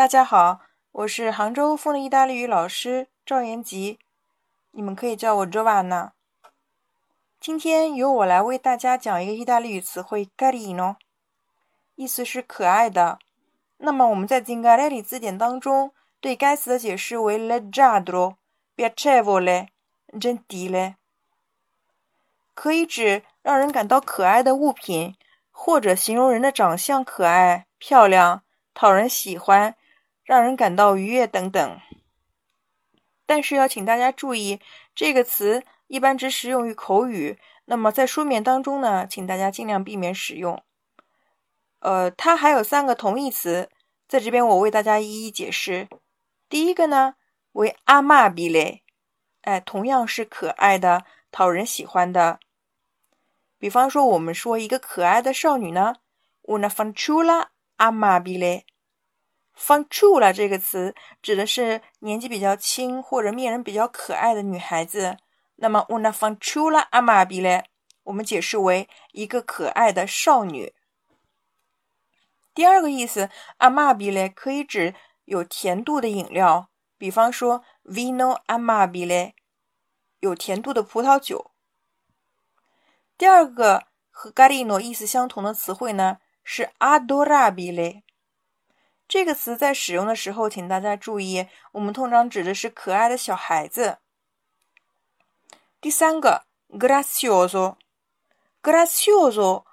[0.00, 0.60] 大家好，
[0.92, 3.98] 我是杭州风的意大利语老师赵延吉，
[4.70, 6.12] 你们可以叫我 Jovanna。
[7.38, 10.96] 今天由我来为大家讲一个意大利语词汇 “carino”，
[11.96, 13.18] 意思是可爱的。
[13.76, 18.36] 那么我们在 Zingarelli 字典当中对该词的解释为 “leggiadro”、
[18.74, 19.68] “piacevole”、
[20.14, 20.94] “gentile”，
[22.54, 25.14] 可以指让人感到可爱的物品，
[25.50, 28.40] 或者形容人的长相可爱、漂亮、
[28.72, 29.76] 讨人喜欢。
[30.30, 31.80] 让人感到愉悦等等，
[33.26, 34.60] 但是要请大家注意，
[34.94, 37.36] 这个词一般只适用于口语。
[37.64, 40.62] 那么在书面当中呢，请大家尽量避免使用。
[41.80, 43.70] 呃，它还有三个同义词，
[44.06, 45.88] 在这边我为大家一一解释。
[46.48, 47.16] 第一个呢
[47.50, 48.84] 为阿玛比雷，
[49.40, 52.38] 哎，同样是可爱的、讨人喜欢的。
[53.58, 55.96] 比方说，我们说一个可爱的少女呢
[56.44, 58.62] ，una fanciulla amabile。
[59.56, 65.18] Fancula 这个词指的是年纪比较轻或者面容比较可爱的女孩子。
[65.56, 67.64] 那么，una fancula amabile，
[68.04, 70.74] 我们解释为一个可爱的少女。
[72.54, 73.28] 第二个意思
[73.58, 74.94] ，amabile 可以指
[75.26, 79.34] 有甜度的饮料，比方说 vino amabile，
[80.20, 81.50] 有甜度的葡萄酒。
[83.18, 88.02] 第二个和 Garino 意思相同的词汇呢，是 adorabile。
[89.10, 93.98] 这个词在使用的时候，请大家注意，我们通常指的是可爱的小孩子。
[95.80, 99.64] 第三个，gracioso，gracioso，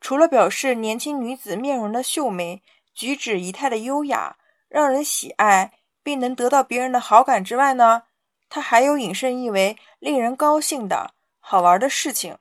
[0.00, 4.36] 除了表示年轻女子面容的秀美、举止仪态的优雅、
[4.68, 8.02] 让人喜爱，并能得到别人的好感之外呢，
[8.48, 12.36] 它还有引申意为令人高兴的好玩的事情，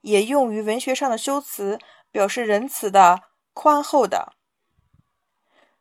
[0.00, 1.78] 也用于文学上的修辞，
[2.10, 3.22] 表示仁慈的、
[3.54, 4.32] 宽厚的。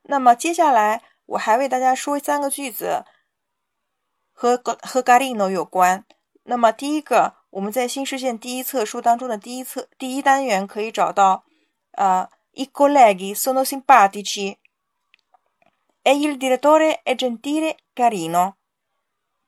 [0.03, 3.05] 那么接下来我还为大家说三个句子，
[4.33, 6.05] 和和 Garino 有关。
[6.43, 11.43] 那么第一个，我们在新视线第一册书当中的第一册第一单元可以找到，
[11.91, 14.57] 呃，I colleghi sono simpatici
[16.03, 18.55] e il direttore è gentile Garino。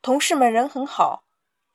[0.01, 1.23] 同事们人很好，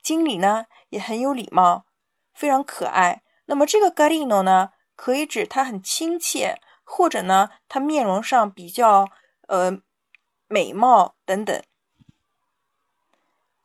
[0.03, 1.85] 经理呢也很有礼貌，
[2.33, 3.23] 非常可爱。
[3.47, 6.61] 那么这个 Garino 呢，可以指他很亲切。
[6.91, 9.11] 或者呢，他面容上比较
[9.47, 9.79] 呃
[10.47, 11.63] 美貌等等。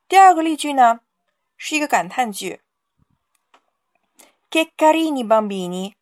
[0.10, 1.00] 第二个例句呢，
[1.56, 2.62] 是一个感叹句
[4.52, 5.94] ，Che carini bambini，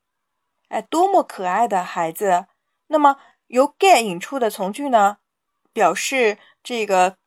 [0.70, 2.48] 哎，多么可爱的孩子。
[2.88, 3.18] 那么
[3.48, 5.20] 由 get 引出的从句呢，
[5.72, 7.18] 表示这个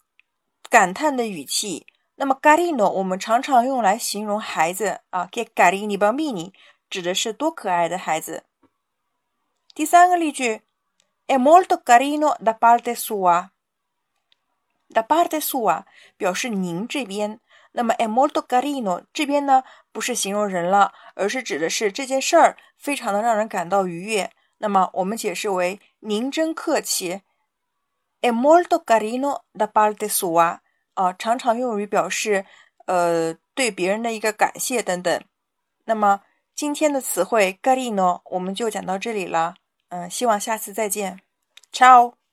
[0.68, 1.86] 感叹的语气。
[2.16, 6.52] 那么 carino 我们常常用来形容孩子啊，Che carini bambini
[6.90, 8.44] 指的是多可爱的孩子。
[9.74, 10.62] 第三个例句
[11.26, 13.50] ，è molto carino da parte sua。
[14.88, 15.84] da parte sua
[16.16, 17.40] 表示您这边，
[17.72, 24.30] 那么 è molto carino 这边呢不是形容人了，而是指的是这件事儿非常的让人感到愉悦。
[24.58, 27.22] 那么我们解释为您真客气。
[28.20, 30.60] è molto carino da parte sua
[30.94, 32.46] 啊，常常用于表示
[32.86, 35.20] 呃对别人的一个感谢等等。
[35.86, 36.20] 那么
[36.54, 39.56] 今天的词汇 carino 我们就讲到这里了。
[39.94, 41.20] 嗯，希望下次再见
[41.72, 42.23] ，ciao。